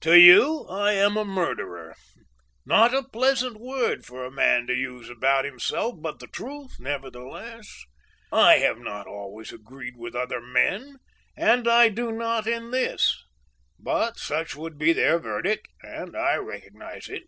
[0.00, 1.96] "To you I am a murderer:
[2.64, 7.84] not a pleasant word for a man to use about himself; but the truth, nevertheless.
[8.32, 10.96] I have not always agreed with other men,
[11.36, 13.22] and I do not in this,
[13.78, 17.24] but such would be their verdict and I recognize it.